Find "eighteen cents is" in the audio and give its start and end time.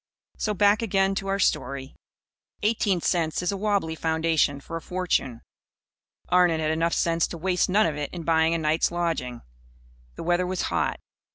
2.63-3.51